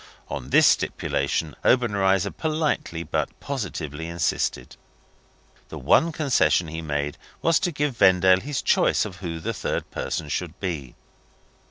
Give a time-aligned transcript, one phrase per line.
[0.29, 4.75] On this stipulation Obenreizer politely but positively insisted.
[5.69, 9.91] The one concession he made was to give Vendale his choice of who the third
[9.91, 10.95] person should be.